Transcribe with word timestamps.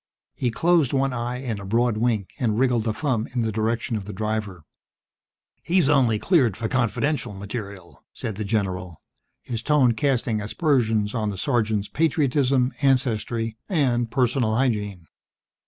He 0.33 0.49
closed 0.49 0.93
one 0.93 1.13
eye 1.13 1.43
in 1.43 1.59
a 1.59 1.63
broad 1.63 1.95
wink 1.95 2.31
and 2.39 2.57
wriggled 2.57 2.87
a 2.87 2.93
thumb 2.95 3.27
in 3.35 3.43
the 3.43 3.51
direction 3.51 3.95
of 3.95 4.05
the 4.05 4.13
driver. 4.13 4.63
"He's 5.61 5.89
only 5.89 6.17
cleared 6.17 6.57
for 6.57 6.67
Confidential 6.67 7.35
material," 7.35 8.03
said 8.11 8.35
the 8.35 8.43
general, 8.43 9.03
his 9.43 9.61
tone 9.61 9.91
casting 9.91 10.41
aspersions 10.41 11.13
on 11.13 11.29
the 11.29 11.37
sergeant's 11.37 11.87
patriotism, 11.87 12.73
ancestry 12.81 13.57
and 13.69 14.09
personal 14.09 14.55
hygiene. 14.55 15.05